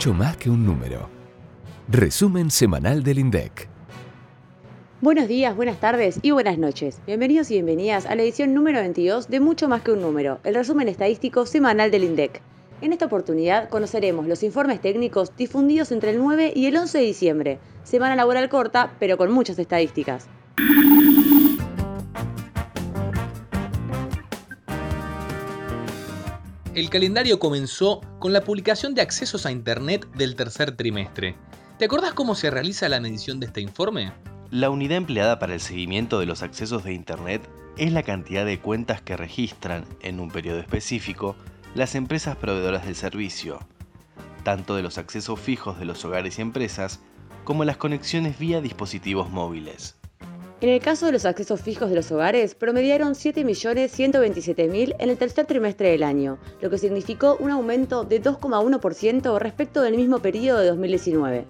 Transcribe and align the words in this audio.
mucho 0.00 0.14
más 0.14 0.34
que 0.38 0.48
un 0.48 0.64
número. 0.64 1.10
Resumen 1.86 2.50
semanal 2.50 3.02
del 3.02 3.18
INDEC. 3.18 3.68
Buenos 5.02 5.28
días, 5.28 5.54
buenas 5.54 5.78
tardes 5.78 6.20
y 6.22 6.30
buenas 6.30 6.56
noches. 6.56 7.02
Bienvenidos 7.06 7.50
y 7.50 7.56
bienvenidas 7.56 8.06
a 8.06 8.14
la 8.14 8.22
edición 8.22 8.54
número 8.54 8.80
22 8.80 9.28
de 9.28 9.40
Mucho 9.40 9.68
más 9.68 9.82
que 9.82 9.92
un 9.92 10.00
número, 10.00 10.40
el 10.44 10.54
resumen 10.54 10.88
estadístico 10.88 11.44
semanal 11.44 11.90
del 11.90 12.04
INDEC. 12.04 12.40
En 12.80 12.94
esta 12.94 13.04
oportunidad 13.04 13.68
conoceremos 13.68 14.26
los 14.26 14.42
informes 14.42 14.80
técnicos 14.80 15.36
difundidos 15.36 15.92
entre 15.92 16.12
el 16.12 16.18
9 16.18 16.54
y 16.56 16.64
el 16.64 16.78
11 16.78 16.96
de 16.96 17.04
diciembre, 17.04 17.58
semana 17.82 18.16
laboral 18.16 18.48
corta, 18.48 18.94
pero 18.98 19.18
con 19.18 19.30
muchas 19.30 19.58
estadísticas. 19.58 20.28
El 26.72 26.88
calendario 26.88 27.40
comenzó 27.40 28.00
con 28.20 28.32
la 28.32 28.42
publicación 28.42 28.94
de 28.94 29.02
accesos 29.02 29.44
a 29.44 29.50
Internet 29.50 30.06
del 30.14 30.36
tercer 30.36 30.76
trimestre. 30.76 31.34
¿Te 31.80 31.86
acordás 31.86 32.12
cómo 32.14 32.36
se 32.36 32.48
realiza 32.48 32.88
la 32.88 33.00
medición 33.00 33.40
de 33.40 33.46
este 33.46 33.60
informe? 33.60 34.12
La 34.52 34.70
unidad 34.70 34.96
empleada 34.96 35.40
para 35.40 35.54
el 35.54 35.60
seguimiento 35.60 36.20
de 36.20 36.26
los 36.26 36.44
accesos 36.44 36.84
de 36.84 36.92
Internet 36.92 37.42
es 37.76 37.92
la 37.92 38.04
cantidad 38.04 38.46
de 38.46 38.60
cuentas 38.60 39.02
que 39.02 39.16
registran, 39.16 39.84
en 40.00 40.20
un 40.20 40.30
periodo 40.30 40.60
específico, 40.60 41.34
las 41.74 41.96
empresas 41.96 42.36
proveedoras 42.36 42.86
del 42.86 42.94
servicio, 42.94 43.58
tanto 44.44 44.76
de 44.76 44.82
los 44.82 44.96
accesos 44.96 45.40
fijos 45.40 45.76
de 45.76 45.86
los 45.86 46.04
hogares 46.04 46.38
y 46.38 46.42
empresas, 46.42 47.00
como 47.42 47.64
las 47.64 47.78
conexiones 47.78 48.38
vía 48.38 48.60
dispositivos 48.60 49.28
móviles. 49.28 49.99
En 50.60 50.68
el 50.68 50.80
caso 50.82 51.06
de 51.06 51.12
los 51.12 51.24
accesos 51.24 51.62
fijos 51.62 51.88
de 51.88 51.96
los 51.96 52.12
hogares, 52.12 52.54
promediaron 52.54 53.14
7.127.000 53.14 54.94
en 54.98 55.08
el 55.08 55.16
tercer 55.16 55.46
trimestre 55.46 55.90
del 55.90 56.02
año, 56.02 56.38
lo 56.60 56.68
que 56.68 56.76
significó 56.76 57.38
un 57.40 57.50
aumento 57.50 58.04
de 58.04 58.22
2,1% 58.22 59.38
respecto 59.38 59.80
del 59.80 59.96
mismo 59.96 60.18
periodo 60.18 60.58
de 60.58 60.66
2019. 60.66 61.46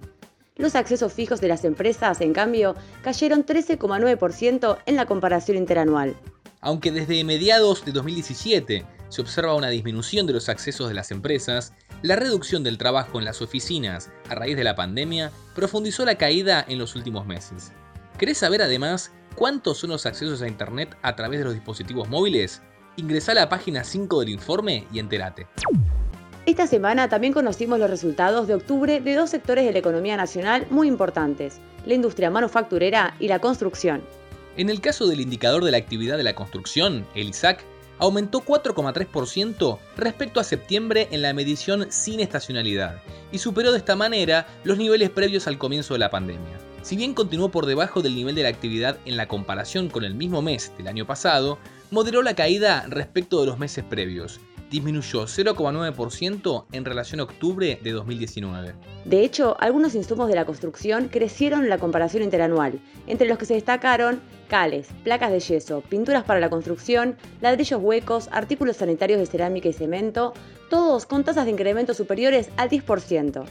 Los 0.58 0.76
accesos 0.76 1.12
fijos 1.12 1.40
de 1.40 1.48
las 1.48 1.64
empresas, 1.64 2.20
en 2.20 2.32
cambio, 2.32 2.76
cayeron 3.02 3.44
13,9% 3.44 4.78
en 4.86 4.94
la 4.94 5.06
comparación 5.06 5.56
interanual. 5.56 6.14
Aunque 6.60 6.92
desde 6.92 7.24
mediados 7.24 7.84
de 7.84 7.90
2017 7.90 8.84
se 9.08 9.20
observa 9.20 9.56
una 9.56 9.70
disminución 9.70 10.28
de 10.28 10.34
los 10.34 10.48
accesos 10.48 10.86
de 10.86 10.94
las 10.94 11.10
empresas, 11.10 11.72
la 12.02 12.14
reducción 12.14 12.62
del 12.62 12.78
trabajo 12.78 13.18
en 13.18 13.24
las 13.24 13.42
oficinas 13.42 14.12
a 14.28 14.36
raíz 14.36 14.56
de 14.56 14.62
la 14.62 14.76
pandemia 14.76 15.32
profundizó 15.56 16.04
la 16.04 16.14
caída 16.14 16.64
en 16.68 16.78
los 16.78 16.94
últimos 16.94 17.26
meses. 17.26 17.72
¿Querés 18.20 18.36
saber 18.36 18.60
además 18.60 19.12
cuántos 19.34 19.78
son 19.78 19.88
los 19.88 20.04
accesos 20.04 20.42
a 20.42 20.46
Internet 20.46 20.94
a 21.00 21.16
través 21.16 21.38
de 21.38 21.46
los 21.46 21.54
dispositivos 21.54 22.06
móviles? 22.10 22.60
Ingresá 22.98 23.32
a 23.32 23.36
la 23.36 23.48
página 23.48 23.82
5 23.82 24.20
del 24.20 24.28
informe 24.28 24.86
y 24.92 24.98
entérate. 24.98 25.46
Esta 26.44 26.66
semana 26.66 27.08
también 27.08 27.32
conocimos 27.32 27.78
los 27.78 27.88
resultados 27.88 28.46
de 28.46 28.56
octubre 28.56 29.00
de 29.00 29.14
dos 29.14 29.30
sectores 29.30 29.64
de 29.64 29.72
la 29.72 29.78
economía 29.78 30.18
nacional 30.18 30.66
muy 30.68 30.86
importantes, 30.86 31.62
la 31.86 31.94
industria 31.94 32.30
manufacturera 32.30 33.16
y 33.20 33.28
la 33.28 33.38
construcción. 33.38 34.02
En 34.58 34.68
el 34.68 34.82
caso 34.82 35.06
del 35.06 35.22
indicador 35.22 35.64
de 35.64 35.70
la 35.70 35.78
actividad 35.78 36.18
de 36.18 36.24
la 36.24 36.34
construcción, 36.34 37.06
el 37.14 37.30
ISAC, 37.30 37.64
aumentó 37.98 38.44
4,3% 38.44 39.78
respecto 39.96 40.40
a 40.40 40.44
septiembre 40.44 41.08
en 41.10 41.22
la 41.22 41.32
medición 41.32 41.86
sin 41.90 42.20
estacionalidad 42.20 43.00
y 43.32 43.38
superó 43.38 43.72
de 43.72 43.78
esta 43.78 43.96
manera 43.96 44.46
los 44.64 44.76
niveles 44.76 45.08
previos 45.08 45.46
al 45.46 45.56
comienzo 45.56 45.94
de 45.94 46.00
la 46.00 46.10
pandemia. 46.10 46.69
Si 46.82 46.96
bien 46.96 47.12
continuó 47.12 47.50
por 47.50 47.66
debajo 47.66 48.00
del 48.00 48.14
nivel 48.14 48.34
de 48.34 48.42
la 48.42 48.48
actividad 48.48 48.98
en 49.04 49.18
la 49.18 49.28
comparación 49.28 49.90
con 49.90 50.02
el 50.02 50.14
mismo 50.14 50.40
mes 50.40 50.72
del 50.78 50.88
año 50.88 51.06
pasado, 51.06 51.58
moderó 51.90 52.22
la 52.22 52.34
caída 52.34 52.86
respecto 52.88 53.40
de 53.40 53.46
los 53.46 53.58
meses 53.58 53.84
previos. 53.84 54.40
Disminuyó 54.70 55.24
0,9% 55.24 56.64
en 56.72 56.84
relación 56.84 57.20
a 57.20 57.24
octubre 57.24 57.78
de 57.82 57.92
2019. 57.92 58.74
De 59.04 59.24
hecho, 59.24 59.56
algunos 59.60 59.94
insumos 59.94 60.28
de 60.28 60.36
la 60.36 60.46
construcción 60.46 61.08
crecieron 61.08 61.64
en 61.64 61.68
la 61.68 61.78
comparación 61.78 62.22
interanual, 62.22 62.80
entre 63.06 63.28
los 63.28 63.36
que 63.36 63.46
se 63.46 63.54
destacaron 63.54 64.20
cales, 64.48 64.88
placas 65.04 65.32
de 65.32 65.40
yeso, 65.40 65.82
pinturas 65.82 66.24
para 66.24 66.40
la 66.40 66.50
construcción, 66.50 67.16
ladrillos 67.40 67.80
huecos, 67.82 68.28
artículos 68.32 68.78
sanitarios 68.78 69.20
de 69.20 69.26
cerámica 69.26 69.68
y 69.68 69.72
cemento, 69.72 70.32
todos 70.70 71.04
con 71.04 71.24
tasas 71.24 71.44
de 71.44 71.50
incremento 71.50 71.92
superiores 71.92 72.48
al 72.56 72.70
10%. 72.70 73.44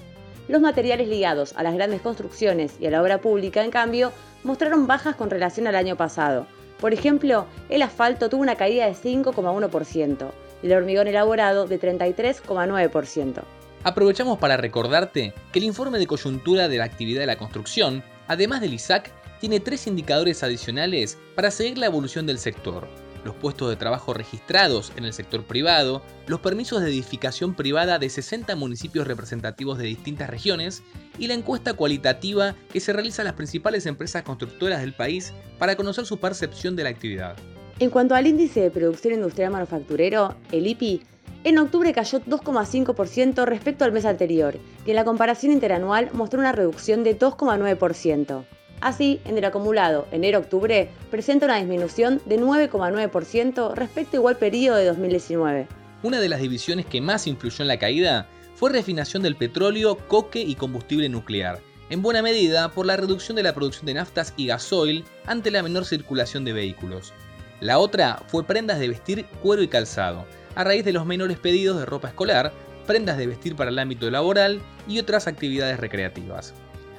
Los 0.50 0.62
materiales 0.62 1.08
ligados 1.08 1.54
a 1.58 1.62
las 1.62 1.76
grandes 1.76 2.02
construcciones 2.02 2.74
y 2.80 2.88
a 2.88 2.90
la 2.90 3.04
obra 3.04 3.22
pública, 3.22 3.64
en 3.64 3.70
cambio, 3.70 4.12
mostraron 4.44 4.88
bajas 4.88 5.16
con 5.16 5.30
relación 5.30 5.68
al 5.68 5.76
año 5.76 5.96
pasado. 5.96 6.48
Por 6.80 6.92
ejemplo, 6.92 7.46
el 7.70 7.84
asfalto 7.84 8.30
tuvo 8.30 8.42
una 8.42 8.56
caída 8.56 8.88
de 8.88 8.94
5,1% 8.94 10.32
y 10.64 10.66
el 10.66 10.74
hormigón 10.74 11.08
elaborado 11.08 11.68
de 11.68 11.80
33,9%. 11.80 13.44
Aprovechamos 13.84 14.40
para 14.40 14.58
recordarte 14.58 15.36
que 15.52 15.60
el 15.60 15.66
informe 15.66 16.00
de 16.00 16.08
coyuntura 16.08 16.68
de 16.68 16.80
la 16.80 16.86
actividad 16.86 17.20
de 17.20 17.28
la 17.28 17.38
construcción, 17.38 18.04
además 18.28 18.62
del 18.62 18.74
ISAC, 18.74 19.12
tiene 19.40 19.60
tres 19.60 19.86
indicadores 19.86 20.42
adicionales 20.42 21.20
para 21.36 21.52
seguir 21.52 21.78
la 21.78 21.86
evolución 21.86 22.26
del 22.26 22.40
sector. 22.40 22.88
Los 23.24 23.36
puestos 23.36 23.70
de 23.70 23.76
trabajo 23.76 24.14
registrados 24.14 24.94
en 24.96 25.04
el 25.04 25.14
sector 25.14 25.44
privado, 25.44 26.02
los 26.28 26.40
permisos 26.40 26.82
de 26.82 26.90
edificación 26.90 27.54
privada 27.54 28.00
de 28.00 28.10
60 28.10 28.56
municipios 28.56 29.08
representativos 29.08 29.78
de 29.78 29.86
distintas 29.86 30.30
regiones 30.30 30.84
y 31.18 31.28
la 31.28 31.34
encuesta 31.34 31.74
cualitativa 31.74 32.56
que 32.72 32.80
se 32.80 32.94
realiza 32.94 33.22
a 33.22 33.26
las 33.26 33.34
principales 33.34 33.86
empresas 33.86 34.24
constructoras 34.24 34.80
del 34.80 34.94
país 34.94 35.34
para 35.58 35.76
conocer 35.76 36.06
su 36.06 36.18
percepción 36.18 36.76
de 36.76 36.84
la 36.84 36.90
actividad. 36.90 37.36
En 37.80 37.90
cuanto 37.90 38.16
al 38.16 38.28
índice 38.28 38.62
de 38.62 38.72
producción 38.72 39.14
industrial 39.14 39.52
manufacturero, 39.52 40.36
el 40.52 40.68
IPI, 40.68 41.02
en 41.46 41.58
octubre 41.58 41.94
cayó 41.94 42.20
2,5% 42.20 43.46
respecto 43.46 43.86
al 43.86 43.94
mes 43.94 44.06
anterior 44.06 44.58
y 44.86 44.90
en 44.90 44.96
la 44.96 45.06
comparación 45.06 45.54
interanual 45.54 46.10
mostró 46.14 46.40
una 46.40 46.52
reducción 46.52 47.04
de 47.04 47.18
2,9%. 47.18 48.46
Así, 48.82 49.20
en 49.26 49.38
el 49.38 49.46
acumulado 49.46 50.08
enero-octubre 50.12 50.90
presenta 51.12 51.46
una 51.46 51.58
disminución 51.58 52.22
de 52.26 52.40
9,9% 52.40 53.74
respecto 53.76 54.12
al 54.12 54.20
igual 54.22 54.38
periodo 54.38 54.78
de 54.78 54.86
2019. 54.86 55.68
Una 56.02 56.20
de 56.22 56.30
las 56.30 56.40
divisiones 56.40 56.86
que 56.86 57.02
más 57.02 57.28
influyó 57.28 57.62
en 57.62 57.68
la 57.68 57.80
caída 57.80 58.28
fue 58.56 58.72
refinación 58.72 59.22
del 59.22 59.36
petróleo, 59.36 59.98
coque 60.08 60.42
y 60.42 60.56
combustible 60.56 61.10
nuclear, 61.10 61.60
en 61.90 62.02
buena 62.02 62.22
medida 62.22 62.72
por 62.72 62.86
la 62.86 62.96
reducción 62.96 63.36
de 63.36 63.44
la 63.44 63.54
producción 63.54 63.86
de 63.86 63.96
naftas 63.96 64.34
y 64.38 64.48
gasoil 64.48 65.04
ante 65.26 65.52
la 65.52 65.64
menor 65.64 65.86
circulación 65.86 66.46
de 66.46 66.54
vehículos. 66.54 67.14
La 67.60 67.80
otra 67.80 68.24
fue 68.28 68.46
prendas 68.46 68.80
de 68.80 68.88
vestir, 68.88 69.26
cuero 69.42 69.62
y 69.62 69.68
calzado, 69.68 70.26
a 70.56 70.64
raíz 70.64 70.86
de 70.86 70.94
los 70.94 71.06
menores 71.06 71.38
pedidos 71.38 71.78
de 71.80 71.86
ropa 71.86 72.08
escolar, 72.08 72.54
prendas 72.88 73.18
de 73.18 73.28
vestir 73.28 73.58
para 73.58 73.72
el 73.72 73.80
ámbito 73.80 74.10
laboral 74.10 74.62
y 74.88 75.00
otras 75.00 75.28
actividades 75.28 75.80
recreativas. 75.80 76.54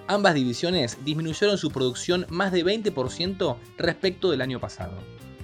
Ambas 0.07 0.35
divisiones 0.35 0.99
disminuyeron 1.05 1.59
su 1.59 1.71
producción 1.71 2.27
más 2.29 2.53
de 2.53 2.65
20% 2.65 3.57
respecto 3.79 4.31
del 4.31 4.41
año 4.41 4.61
pasado. 4.61 4.95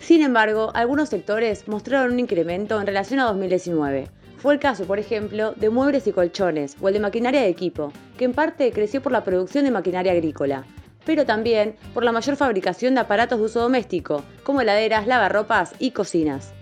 Sin 0.00 0.22
embargo, 0.22 0.70
algunos 0.74 1.08
sectores 1.08 1.68
mostraron 1.68 2.12
un 2.12 2.20
incremento 2.20 2.80
en 2.80 2.86
relación 2.86 3.20
a 3.20 3.24
2019. 3.24 4.08
Fue 4.38 4.54
el 4.54 4.60
caso, 4.60 4.84
por 4.84 4.98
ejemplo, 4.98 5.52
de 5.56 5.70
muebles 5.70 6.06
y 6.06 6.12
colchones 6.12 6.76
o 6.80 6.88
el 6.88 6.94
de 6.94 7.00
maquinaria 7.00 7.40
de 7.40 7.48
equipo, 7.48 7.92
que 8.18 8.26
en 8.26 8.34
parte 8.34 8.70
creció 8.72 9.02
por 9.02 9.12
la 9.12 9.24
producción 9.24 9.64
de 9.64 9.70
maquinaria 9.70 10.12
agrícola, 10.12 10.64
pero 11.04 11.24
también 11.24 11.76
por 11.94 12.04
la 12.04 12.12
mayor 12.12 12.36
fabricación 12.36 12.94
de 12.94 13.00
aparatos 13.00 13.38
de 13.38 13.44
uso 13.46 13.60
doméstico, 13.60 14.22
como 14.42 14.60
heladeras, 14.60 15.06
lavarropas 15.06 15.72
y 15.78 15.92
cocinas. 15.92 16.52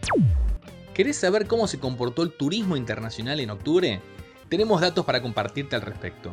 ¿Querés 0.94 1.16
saber 1.16 1.47
cómo 1.49 1.66
se 1.66 1.81
comportó 1.81 2.22
el 2.22 2.32
turismo 2.32 2.76
internacional 2.76 3.41
en 3.41 3.50
octubre? 3.50 4.00
Tenemos 4.49 4.81
datos 4.81 5.05
para 5.05 5.21
compartirte 5.21 5.75
al 5.75 5.82
respecto. 5.82 6.32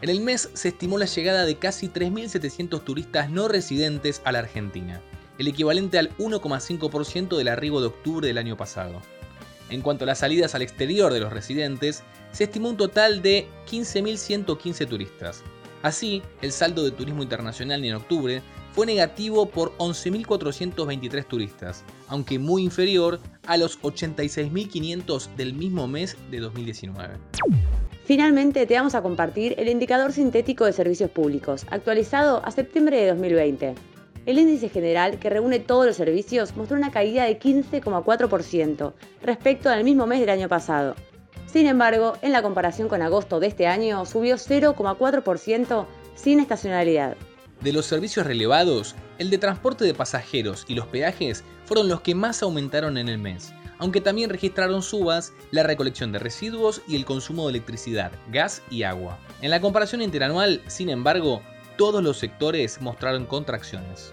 En 0.00 0.10
el 0.10 0.20
mes 0.20 0.48
se 0.54 0.68
estimó 0.68 0.96
la 0.96 1.06
llegada 1.06 1.44
de 1.44 1.56
casi 1.56 1.88
3.700 1.88 2.84
turistas 2.84 3.30
no 3.30 3.48
residentes 3.48 4.22
a 4.24 4.30
la 4.30 4.38
Argentina, 4.38 5.00
el 5.38 5.48
equivalente 5.48 5.98
al 5.98 6.16
1,5% 6.18 7.36
del 7.36 7.48
arribo 7.48 7.80
de 7.80 7.88
octubre 7.88 8.28
del 8.28 8.38
año 8.38 8.56
pasado. 8.56 9.02
En 9.70 9.82
cuanto 9.82 10.04
a 10.04 10.06
las 10.06 10.20
salidas 10.20 10.54
al 10.54 10.62
exterior 10.62 11.12
de 11.12 11.18
los 11.18 11.32
residentes, 11.32 12.04
se 12.30 12.44
estimó 12.44 12.68
un 12.68 12.76
total 12.76 13.22
de 13.22 13.48
15.115 13.68 14.88
turistas. 14.88 15.42
Así, 15.82 16.22
el 16.42 16.52
saldo 16.52 16.84
de 16.84 16.92
turismo 16.92 17.24
internacional 17.24 17.84
en 17.84 17.94
octubre 17.94 18.40
fue 18.72 18.86
negativo 18.86 19.46
por 19.46 19.76
11.423 19.78 21.26
turistas, 21.26 21.84
aunque 22.06 22.38
muy 22.38 22.62
inferior 22.62 23.18
a 23.46 23.56
los 23.56 23.80
86.500 23.80 25.34
del 25.34 25.54
mismo 25.54 25.88
mes 25.88 26.16
de 26.30 26.38
2019. 26.38 27.14
Finalmente, 28.08 28.64
te 28.64 28.74
vamos 28.74 28.94
a 28.94 29.02
compartir 29.02 29.54
el 29.58 29.68
indicador 29.68 30.14
sintético 30.14 30.64
de 30.64 30.72
servicios 30.72 31.10
públicos, 31.10 31.66
actualizado 31.70 32.40
a 32.42 32.50
septiembre 32.50 32.98
de 33.02 33.08
2020. 33.08 33.74
El 34.24 34.38
índice 34.38 34.70
general, 34.70 35.18
que 35.18 35.28
reúne 35.28 35.58
todos 35.58 35.84
los 35.84 35.96
servicios, 35.96 36.56
mostró 36.56 36.78
una 36.78 36.90
caída 36.90 37.24
de 37.24 37.38
15,4% 37.38 38.94
respecto 39.20 39.68
al 39.68 39.84
mismo 39.84 40.06
mes 40.06 40.20
del 40.20 40.30
año 40.30 40.48
pasado. 40.48 40.96
Sin 41.44 41.66
embargo, 41.66 42.14
en 42.22 42.32
la 42.32 42.40
comparación 42.40 42.88
con 42.88 43.02
agosto 43.02 43.40
de 43.40 43.48
este 43.48 43.66
año, 43.66 44.06
subió 44.06 44.36
0,4% 44.36 45.84
sin 46.14 46.40
estacionalidad. 46.40 47.14
De 47.60 47.74
los 47.74 47.84
servicios 47.84 48.26
relevados, 48.26 48.94
el 49.18 49.28
de 49.28 49.36
transporte 49.36 49.84
de 49.84 49.92
pasajeros 49.92 50.64
y 50.66 50.74
los 50.74 50.86
peajes 50.86 51.44
fueron 51.66 51.88
los 51.88 52.00
que 52.00 52.14
más 52.14 52.42
aumentaron 52.42 52.96
en 52.96 53.10
el 53.10 53.18
mes, 53.18 53.52
aunque 53.78 54.00
también 54.00 54.30
registraron 54.30 54.82
subas 54.82 55.32
la 55.50 55.62
recolección 55.62 56.12
de 56.12 56.18
residuos 56.18 56.82
y 56.86 56.96
el 56.96 57.04
consumo 57.04 57.44
de 57.46 57.50
electricidad, 57.50 58.12
gas 58.30 58.62
y 58.70 58.82
agua. 58.82 59.18
En 59.40 59.50
la 59.50 59.60
comparación 59.60 60.02
interanual, 60.02 60.60
sin 60.66 60.90
embargo, 60.90 61.42
todos 61.76 62.02
los 62.02 62.18
sectores 62.18 62.80
mostraron 62.80 63.24
contracciones. 63.24 64.12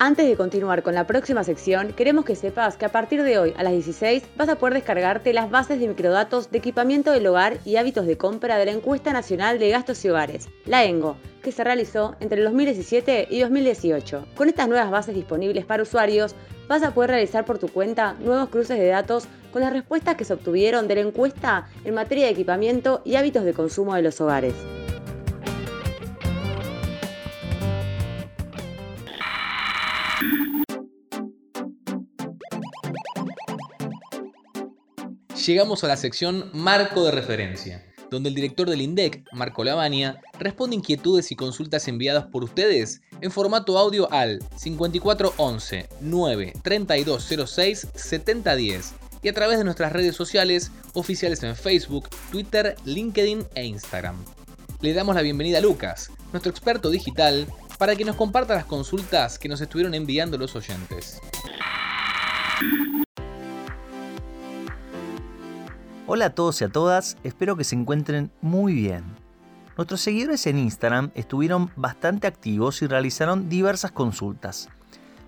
Antes 0.00 0.28
de 0.28 0.36
continuar 0.36 0.84
con 0.84 0.94
la 0.94 1.08
próxima 1.08 1.42
sección, 1.42 1.92
queremos 1.92 2.24
que 2.24 2.36
sepas 2.36 2.76
que 2.76 2.84
a 2.84 2.92
partir 2.92 3.24
de 3.24 3.36
hoy 3.36 3.52
a 3.56 3.64
las 3.64 3.72
16 3.72 4.22
vas 4.36 4.48
a 4.48 4.54
poder 4.54 4.74
descargarte 4.74 5.32
las 5.32 5.50
bases 5.50 5.80
de 5.80 5.88
microdatos 5.88 6.52
de 6.52 6.58
equipamiento 6.58 7.10
del 7.10 7.26
hogar 7.26 7.58
y 7.64 7.76
hábitos 7.76 8.06
de 8.06 8.16
compra 8.16 8.58
de 8.58 8.66
la 8.66 8.70
Encuesta 8.70 9.12
Nacional 9.12 9.58
de 9.58 9.70
Gastos 9.70 10.04
y 10.04 10.10
Hogares, 10.10 10.48
la 10.66 10.84
ENGO, 10.84 11.16
que 11.42 11.50
se 11.50 11.64
realizó 11.64 12.14
entre 12.20 12.38
el 12.38 12.44
2017 12.44 13.26
y 13.28 13.40
2018. 13.40 14.24
Con 14.36 14.48
estas 14.48 14.68
nuevas 14.68 14.92
bases 14.92 15.16
disponibles 15.16 15.64
para 15.64 15.82
usuarios, 15.82 16.36
vas 16.68 16.82
a 16.82 16.92
poder 16.92 17.10
realizar 17.10 17.44
por 17.44 17.58
tu 17.58 17.68
cuenta 17.68 18.14
nuevos 18.20 18.50
cruces 18.50 18.78
de 18.78 18.86
datos 18.86 19.26
con 19.52 19.62
las 19.62 19.72
respuestas 19.72 20.16
que 20.16 20.24
se 20.24 20.34
obtuvieron 20.34 20.86
de 20.86 20.96
la 20.96 21.00
encuesta 21.00 21.66
en 21.84 21.94
materia 21.94 22.26
de 22.26 22.32
equipamiento 22.32 23.02
y 23.04 23.16
hábitos 23.16 23.44
de 23.44 23.54
consumo 23.54 23.94
de 23.94 24.02
los 24.02 24.20
hogares. 24.20 24.54
Llegamos 35.46 35.82
a 35.82 35.88
la 35.88 35.96
sección 35.96 36.50
Marco 36.52 37.04
de 37.04 37.10
Referencia, 37.10 37.82
donde 38.10 38.28
el 38.28 38.34
director 38.34 38.68
del 38.68 38.80
INDEC, 38.80 39.24
Marco 39.32 39.64
Lavania, 39.64 40.20
responde 40.38 40.76
inquietudes 40.76 41.30
y 41.30 41.36
consultas 41.36 41.88
enviadas 41.88 42.26
por 42.26 42.44
ustedes 42.44 43.00
en 43.20 43.30
formato 43.30 43.78
audio 43.78 44.10
al 44.12 44.40
5411 44.56 45.88
9 46.00 46.52
3206 46.62 47.88
7010 47.94 48.94
y 49.22 49.28
a 49.28 49.32
través 49.32 49.58
de 49.58 49.64
nuestras 49.64 49.92
redes 49.92 50.14
sociales 50.14 50.70
oficiales 50.94 51.42
en 51.42 51.56
Facebook, 51.56 52.08
Twitter, 52.30 52.76
LinkedIn 52.84 53.44
e 53.54 53.64
Instagram. 53.64 54.16
Le 54.80 54.92
damos 54.92 55.16
la 55.16 55.22
bienvenida 55.22 55.58
a 55.58 55.60
Lucas, 55.60 56.10
nuestro 56.32 56.50
experto 56.50 56.90
digital, 56.90 57.46
para 57.78 57.96
que 57.96 58.04
nos 58.04 58.16
comparta 58.16 58.54
las 58.54 58.64
consultas 58.64 59.38
que 59.38 59.48
nos 59.48 59.60
estuvieron 59.60 59.94
enviando 59.94 60.38
los 60.38 60.54
oyentes. 60.54 61.20
Hola 66.10 66.24
a 66.24 66.30
todos 66.30 66.58
y 66.62 66.64
a 66.64 66.70
todas, 66.70 67.18
espero 67.22 67.54
que 67.54 67.64
se 67.64 67.74
encuentren 67.74 68.30
muy 68.40 68.72
bien. 68.72 69.04
Nuestros 69.76 70.00
seguidores 70.00 70.46
en 70.46 70.58
Instagram 70.58 71.10
estuvieron 71.14 71.70
bastante 71.76 72.26
activos 72.26 72.80
y 72.80 72.86
realizaron 72.86 73.50
diversas 73.50 73.92
consultas. 73.92 74.70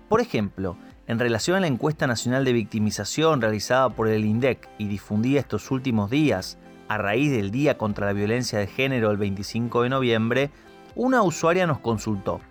Por 0.09 0.21
ejemplo, 0.21 0.77
en 1.05 1.19
relación 1.19 1.55
a 1.55 1.59
la 1.59 1.67
encuesta 1.67 2.07
nacional 2.07 2.45
de 2.45 2.53
victimización 2.53 3.41
realizada 3.41 3.89
por 3.89 4.07
el 4.07 4.25
INDEC 4.25 4.67
y 4.79 4.87
difundida 4.87 5.39
estos 5.39 5.69
últimos 5.69 6.09
días, 6.09 6.57
a 6.87 6.97
raíz 6.97 7.29
del 7.29 7.51
Día 7.51 7.77
contra 7.77 8.07
la 8.07 8.13
Violencia 8.13 8.57
de 8.57 8.65
Género 8.65 9.11
el 9.11 9.17
25 9.17 9.83
de 9.83 9.89
noviembre, 9.89 10.49
una 10.95 11.21
usuaria 11.21 11.67
nos 11.67 11.77
consultó. 11.77 12.41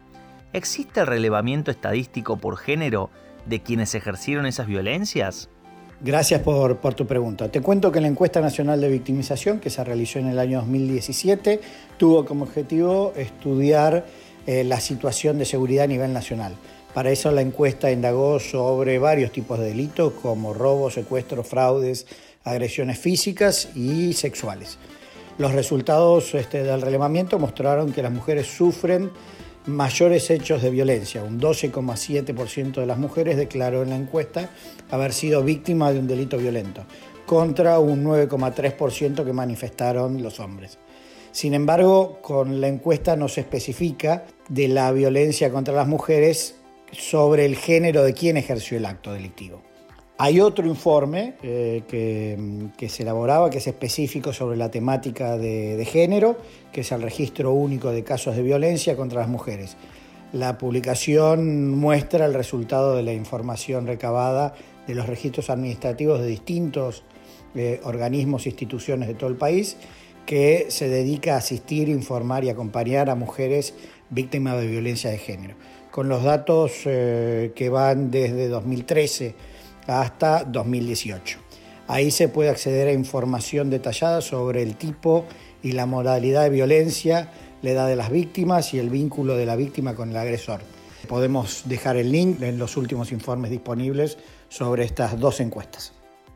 ¿Existe 0.53 1.01
el 1.01 1.09
relevamiento 1.09 1.73
estadístico 1.73 2.37
por 2.37 2.59
género 2.59 3.11
de 3.47 3.61
quienes 3.61 3.97
ejercieron 3.97 4.47
esas 4.47 4.69
violencias? 4.69 5.51
Gracias 6.03 6.41
por, 6.41 6.95
tu 6.95 7.07
pregunta. 7.07 7.51
Te 7.51 7.61
cuento 7.61 7.93
que 7.93 8.01
la 8.01 8.09
encuesta 8.09 8.41
nacional 8.41 8.81
de 8.81 8.89
victimización 8.89 9.61
que 9.61 9.69
se 9.69 9.85
realizó 9.85 10.19
en 10.19 10.29
el 10.29 10.39
año 10.39 10.61
2017 10.61 11.61
tuvo 11.99 12.25
como 12.25 12.45
objetivo 12.45 13.13
estudiar 13.17 14.07
eh, 14.47 14.65
la 14.65 14.81
situación 14.81 15.37
de 15.37 15.45
seguridad 15.45 15.85
a 15.85 15.89
nivel 15.89 16.15
nacional. 16.15 16.55
Para 16.95 17.11
eso 17.11 17.31
la 17.33 17.43
encuesta 17.43 17.93
indagó 17.93 18.41
sobre 18.41 18.99
varios 18.99 19.31
tipos 19.31 19.59
de 19.59 19.67
delitos 19.67 20.15
como 20.15 20.55
robos, 20.55 20.95
secuestros, 20.95 21.47
fraudes, 21.47 22.07
agresiones 22.45 22.99
físicas 22.99 23.69
y 23.75 24.15
sexuales. 24.15 24.79
Los 25.37 25.53
resultados 25.53 26.35
este, 26.35 26.63
del 26.63 26.81
relevamiento 26.81 27.39
mostraron 27.39 27.93
que 27.93 28.03
las 28.03 28.13
mujeres 28.13 28.47
sufren 28.47 29.11
mayores 29.67 30.31
hechos 30.31 30.63
de 30.63 30.71
violencia. 30.71 31.23
Un 31.23 31.41
12,7% 31.41 32.75
de 32.75 32.87
las 32.87 32.99
mujeres 32.99 33.37
declaró 33.37 33.83
en 33.83 33.91
la 33.91 33.97
encuesta 33.97 34.51
haber 34.91 35.13
sido 35.13 35.43
víctima 35.43 35.93
de 35.93 35.99
un 35.99 36.07
delito 36.07 36.39
violento, 36.39 36.85
contra 37.27 37.79
un 37.79 38.05
9,3% 38.05 39.25
que 39.25 39.33
manifestaron 39.33 40.23
los 40.23 40.41
hombres. 40.41 40.79
Sin 41.33 41.55
embargo, 41.55 42.19
con 42.23 42.61
la 42.61 42.69
encuesta 42.69 43.15
no 43.15 43.29
se 43.29 43.43
especifica 43.43 44.25
de 44.49 44.69
la 44.69 44.91
violencia 44.91 45.53
contra 45.53 45.75
las 45.75 45.87
mujeres 45.87 46.57
sobre 46.93 47.45
el 47.45 47.57
género 47.57 48.03
de 48.03 48.15
quien 48.15 48.37
ejerció 48.37 48.79
el 48.79 48.87
acto 48.87 49.13
delictivo. 49.13 49.63
Hay 50.23 50.39
otro 50.39 50.67
informe 50.67 51.37
eh, 51.43 51.83
que, 51.89 52.89
se 52.91 53.05
elaboraba, 53.05 53.49
que 53.49 53.57
es 53.57 53.67
específico 53.67 54.35
sobre 54.35 54.59
la 54.59 54.71
temática 54.71 55.39
de, 55.39 55.83
género, 55.91 56.37
que 56.75 56.83
es 56.83 56.93
el 56.93 57.01
registro 57.01 57.55
único 57.55 57.91
de 57.91 58.05
casos 58.05 58.37
de 58.37 58.43
violencia 58.43 58.97
contra 58.97 59.21
las 59.21 59.31
mujeres. 59.31 59.79
La 60.35 60.59
publicación 60.59 61.75
muestra 61.75 62.27
el 62.27 62.35
resultado 62.35 62.97
de 62.97 63.03
la 63.03 63.15
información 63.15 63.87
recabada 63.87 64.53
de 64.87 64.95
los 64.95 65.07
registros 65.07 65.49
administrativos 65.49 66.21
de 66.21 66.27
distintos 66.27 67.03
eh, 67.55 67.81
organismos 67.85 68.45
e 68.45 68.51
instituciones 68.51 69.09
de 69.09 69.15
todo 69.15 69.31
el 69.31 69.37
país 69.37 69.79
que 70.27 70.67
se 70.69 70.91
dedica 70.91 71.37
a 71.37 71.39
asistir, 71.39 71.89
informar 71.89 72.45
y 72.45 72.51
acompañar 72.51 73.09
a 73.09 73.15
mujeres 73.15 73.73
víctimas 74.11 74.61
de 74.61 74.67
violencia 74.67 75.09
de 75.09 75.17
género. 75.17 75.55
Con 75.91 76.11
los 76.11 76.23
datos 76.25 76.73
eh, 76.85 77.53
que 77.55 77.71
van 77.71 78.11
desde 78.11 78.49
2013 78.49 79.60
hasta 79.91 80.45
2018. 80.45 81.39
Ahí 81.89 82.11
se 82.11 82.29
puede 82.29 82.51
acceder 82.51 82.89
a 82.89 82.93
información 82.93 83.69
detallada 83.69 84.21
sobre 84.21 84.63
el 84.63 84.77
tipo 84.77 85.25
y 85.63 85.73
la 85.73 85.87
modalidad 85.87 86.45
de 86.45 86.51
violencia, 86.51 87.33
la 87.63 87.71
edad 87.71 87.89
de 87.89 87.97
las 87.97 88.11
víctimas 88.11 88.73
y 88.75 88.79
el 88.79 88.91
vínculo 88.91 89.37
de 89.37 89.47
la 89.47 89.57
víctima 89.57 89.95
con 89.95 90.11
el 90.11 90.17
agresor. 90.17 90.61
Podemos 91.09 91.63
dejar 91.67 91.97
el 91.97 92.13
link 92.13 92.41
en 92.43 92.59
los 92.59 92.77
últimos 92.77 93.11
informes 93.11 93.51
disponibles 93.51 94.19
sobre 94.49 94.85
estas 94.85 95.19
dos 95.19 95.41
encuestas. 95.41 95.93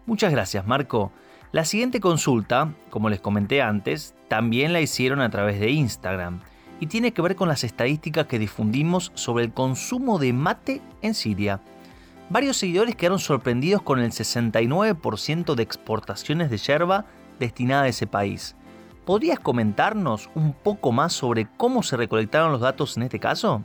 Muchas 0.06 0.32
gracias, 0.32 0.66
Marco. 0.66 1.12
La 1.52 1.64
siguiente 1.64 2.00
consulta, 2.00 2.74
como 2.90 3.08
les 3.08 3.20
comenté 3.20 3.62
antes, 3.62 4.14
también 4.26 4.72
la 4.72 4.80
hicieron 4.80 5.20
a 5.20 5.30
través 5.30 5.60
de 5.60 5.70
Instagram 5.70 6.40
y 6.80 6.86
tiene 6.86 7.12
que 7.12 7.22
ver 7.22 7.36
con 7.36 7.48
las 7.48 7.62
estadísticas 7.62 8.26
que 8.26 8.40
difundimos 8.40 9.12
sobre 9.14 9.44
el 9.44 9.52
consumo 9.52 10.18
de 10.18 10.32
mate 10.32 10.80
en 11.00 11.14
Siria. 11.14 11.60
Varios 12.34 12.56
seguidores 12.56 12.96
quedaron 12.96 13.20
sorprendidos 13.20 13.80
con 13.82 14.00
el 14.00 14.10
69% 14.10 15.54
de 15.54 15.62
exportaciones 15.62 16.50
de 16.50 16.58
yerba 16.58 17.06
destinada 17.38 17.84
a 17.84 17.88
ese 17.88 18.08
país. 18.08 18.56
¿Podrías 19.04 19.38
comentarnos 19.38 20.28
un 20.34 20.52
poco 20.52 20.90
más 20.90 21.12
sobre 21.12 21.46
cómo 21.56 21.84
se 21.84 21.96
recolectaron 21.96 22.50
los 22.50 22.60
datos 22.60 22.96
en 22.96 23.04
este 23.04 23.20
caso? 23.20 23.62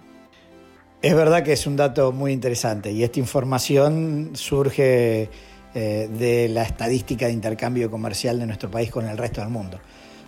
Es 1.01 1.15
verdad 1.15 1.41
que 1.41 1.53
es 1.53 1.65
un 1.65 1.77
dato 1.77 2.11
muy 2.11 2.31
interesante 2.31 2.91
y 2.91 3.01
esta 3.01 3.19
información 3.19 4.33
surge 4.35 5.31
eh, 5.73 6.07
de 6.07 6.47
la 6.49 6.61
estadística 6.61 7.25
de 7.25 7.31
intercambio 7.31 7.89
comercial 7.89 8.37
de 8.37 8.45
nuestro 8.45 8.69
país 8.69 8.91
con 8.91 9.07
el 9.07 9.17
resto 9.17 9.41
del 9.41 9.49
mundo. 9.49 9.79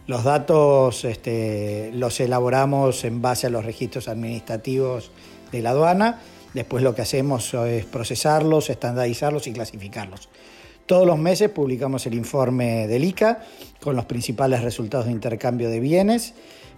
Los 0.08 0.24
datos 0.24 1.06
este, 1.06 1.92
los 1.94 2.20
elaboramos 2.20 3.04
en 3.04 3.22
base 3.22 3.46
a 3.46 3.52
los 3.52 3.64
registros 3.64 4.08
administrativos 4.08 5.12
de 5.52 5.62
la 5.62 5.70
aduana 5.70 6.20
Después 6.54 6.84
lo 6.84 6.94
que 6.94 7.02
hacemos 7.02 7.54
es 7.54 7.86
procesarlos, 7.86 8.70
estandarizarlos 8.70 9.48
y 9.48 9.54
clasificarlos. 9.54 10.30
Todos 10.86 11.08
los 11.08 11.18
meses 11.18 11.50
publicamos 11.50 12.06
el 12.06 12.16
informe 12.16 12.88
del 12.88 13.06
ICA 13.06 13.40
con 13.82 13.96
los 13.96 14.06
principales 14.06 14.62
resultados 14.62 15.06
de 15.06 15.14
intercambio 15.14 15.70
de 15.70 15.80
bienes, 15.80 16.34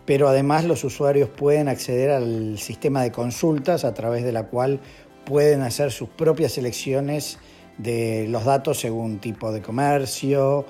pero 0.06 0.28
además 0.28 0.66
los 0.66 0.84
usuarios 0.84 1.30
pueden 1.30 1.68
acceder 1.68 2.12
al 2.12 2.60
sistema 2.60 3.02
de 3.02 3.12
consultas 3.12 3.86
a 3.86 3.94
través 3.94 4.24
de 4.24 4.32
la 4.32 4.44
cual 4.44 4.80
pueden 5.26 5.62
hacer 5.62 5.92
sus 5.92 6.10
propias 6.10 6.52
selecciones 6.52 7.40
de 7.78 8.28
los 8.30 8.46
datos 8.46 8.80
según 8.80 9.20
tipo 9.20 9.52
de 9.52 9.62
comercio, 9.62 10.66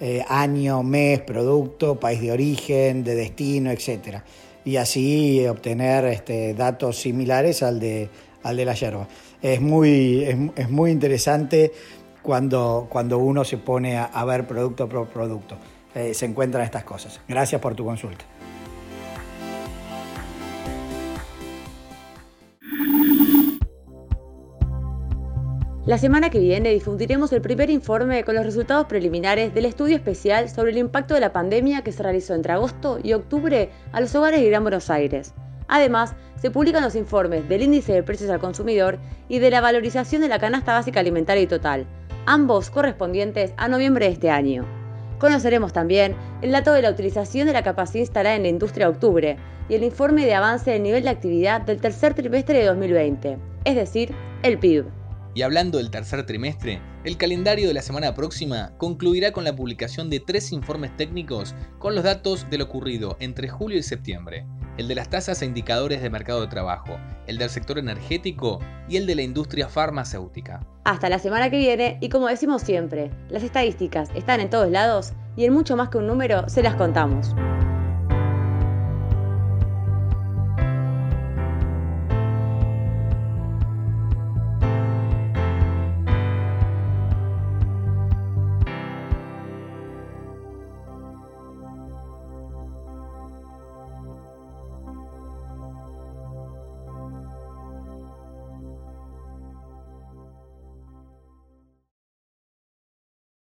eh, 0.00 0.22
año, 0.28 0.82
mes, 0.82 1.20
producto, 1.20 1.98
país 1.98 2.20
de 2.20 2.30
origen, 2.30 3.02
de 3.02 3.14
destino, 3.14 3.70
etc. 3.70 4.18
Y 4.64 4.76
así 4.76 5.44
obtener 5.46 6.04
este, 6.04 6.54
datos 6.54 6.98
similares 6.98 7.62
al 7.62 7.80
de, 7.80 8.08
al 8.44 8.56
de 8.56 8.64
la 8.64 8.74
yerba. 8.74 9.08
Es 9.42 9.60
muy, 9.60 10.22
es, 10.54 10.70
muy 10.70 10.92
interesante 10.92 11.72
cuando, 12.22 12.86
cuando 12.88 13.18
uno 13.18 13.44
se 13.44 13.58
pone 13.58 13.98
a, 13.98 14.24
ver 14.24 14.46
producto 14.46 14.88
por 14.88 15.08
producto. 15.08 15.56
Eh, 15.94 16.14
se 16.14 16.26
encuentran 16.26 16.64
estas 16.64 16.84
cosas. 16.84 17.20
Gracias 17.28 17.60
por 17.60 17.74
tu 17.74 17.84
consulta. 17.84 18.24
La 25.86 25.98
semana 25.98 26.30
que 26.30 26.38
viene 26.38 26.70
difundiremos 26.70 27.30
el 27.34 27.42
primer 27.42 27.68
informe 27.68 28.24
con 28.24 28.34
los 28.34 28.46
resultados 28.46 28.86
preliminares 28.86 29.52
del 29.52 29.66
estudio 29.66 29.96
especial 29.96 30.48
sobre 30.48 30.70
el 30.70 30.78
impacto 30.78 31.12
de 31.12 31.20
la 31.20 31.34
pandemia 31.34 31.82
que 31.82 31.92
se 31.92 32.02
realizó 32.02 32.34
entre 32.34 32.54
agosto 32.54 32.98
y 33.02 33.12
octubre 33.12 33.68
a 33.92 34.00
los 34.00 34.14
hogares 34.14 34.40
de 34.40 34.48
Gran 34.48 34.62
Buenos 34.62 34.88
Aires. 34.88 35.34
Además, 35.68 36.14
se 36.40 36.50
publican 36.50 36.82
los 36.82 36.94
informes 36.94 37.48
del 37.48 37.62
índice 37.62 37.92
de 37.92 38.02
precios 38.02 38.30
al 38.30 38.40
consumidor 38.40 38.98
y 39.28 39.38
de 39.38 39.50
la 39.50 39.60
valorización 39.60 40.20
de 40.22 40.28
la 40.28 40.38
canasta 40.38 40.74
básica 40.74 41.00
alimentaria 41.00 41.42
y 41.42 41.46
total. 41.46 41.86
ambos 42.26 42.70
correspondientes 42.70 43.52
a 43.56 43.68
noviembre 43.68 44.06
de 44.06 44.12
este 44.12 44.30
año. 44.30 44.64
Conoceremos 45.18 45.72
también 45.72 46.16
el 46.42 46.52
dato 46.52 46.72
de 46.72 46.82
la 46.82 46.90
utilización 46.90 47.46
de 47.46 47.52
la 47.52 47.62
capacidad 47.62 48.00
instalada 48.00 48.36
en 48.36 48.42
la 48.42 48.48
industria 48.48 48.86
de 48.86 48.92
octubre 48.92 49.36
y 49.68 49.74
el 49.74 49.84
informe 49.84 50.24
de 50.24 50.34
avance 50.34 50.70
del 50.70 50.82
nivel 50.82 51.04
de 51.04 51.10
actividad 51.10 51.60
del 51.62 51.80
tercer 51.80 52.14
trimestre 52.14 52.58
de 52.58 52.66
2020, 52.66 53.38
es 53.64 53.74
decir, 53.74 54.14
el 54.42 54.58
PIB. 54.58 54.86
Y 55.34 55.42
hablando 55.42 55.78
del 55.78 55.90
tercer 55.90 56.24
trimestre, 56.26 56.80
el 57.04 57.16
calendario 57.16 57.68
de 57.68 57.74
la 57.74 57.82
semana 57.82 58.14
próxima 58.14 58.72
concluirá 58.78 59.32
con 59.32 59.44
la 59.44 59.56
publicación 59.56 60.08
de 60.08 60.20
tres 60.20 60.52
informes 60.52 60.96
técnicos 60.96 61.54
con 61.78 61.94
los 61.94 62.04
datos 62.04 62.48
de 62.50 62.58
lo 62.58 62.64
ocurrido 62.64 63.16
entre 63.20 63.48
julio 63.48 63.78
y 63.78 63.82
septiembre, 63.82 64.46
el 64.76 64.88
de 64.88 64.94
las 64.94 65.08
tasas 65.08 65.40
e 65.42 65.46
indicadores 65.46 66.02
de 66.02 66.10
mercado 66.10 66.40
de 66.40 66.48
trabajo, 66.48 66.98
el 67.26 67.38
del 67.38 67.50
sector 67.50 67.78
energético 67.78 68.60
y 68.88 68.96
el 68.96 69.06
de 69.06 69.14
la 69.14 69.22
industria 69.22 69.68
farmacéutica. 69.68 70.60
Hasta 70.84 71.08
la 71.08 71.18
semana 71.18 71.50
que 71.50 71.58
viene 71.58 71.98
y 72.00 72.08
como 72.08 72.28
decimos 72.28 72.62
siempre, 72.62 73.10
las 73.28 73.42
estadísticas 73.42 74.10
están 74.14 74.40
en 74.40 74.50
todos 74.50 74.70
lados 74.70 75.12
y 75.36 75.44
en 75.44 75.52
mucho 75.52 75.76
más 75.76 75.88
que 75.88 75.98
un 75.98 76.06
número 76.06 76.48
se 76.48 76.62
las 76.62 76.74
contamos. 76.74 77.34